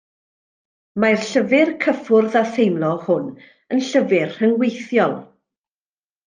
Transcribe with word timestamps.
Mae'r 1.03 1.19
llyfr 1.31 1.71
cyffwrdd 1.83 2.37
a 2.41 2.43
theimlo 2.55 2.89
hwn 3.05 3.29
yn 3.77 3.85
llyfr 3.91 4.35
rhyngweithiol. 4.39 5.15